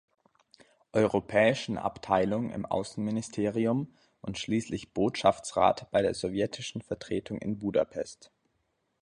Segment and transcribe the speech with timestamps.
[0.93, 3.93] Europäischen Abteilung im Außenministerium
[4.23, 8.31] und schließlich Botschaftsrat bei der sowjetischen Vertretung in Budapest.